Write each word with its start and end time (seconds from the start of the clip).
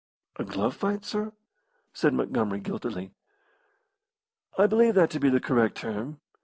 "A 0.37 0.43
glove 0.43 0.75
fight, 0.75 1.05
sir?" 1.05 1.31
said 1.93 2.15
Montgomery, 2.15 2.59
guiltily. 2.59 3.13
"I 4.57 4.65
believe 4.65 4.95
that 4.95 5.11
to 5.11 5.19
be 5.19 5.29
the 5.29 5.39
correct 5.39 5.77
term. 5.77 6.19